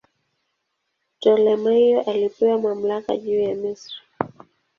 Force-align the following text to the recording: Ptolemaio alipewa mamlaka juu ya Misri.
Ptolemaio 1.19 2.01
alipewa 2.09 2.61
mamlaka 2.61 3.17
juu 3.17 3.41
ya 3.41 3.55
Misri. 3.55 3.95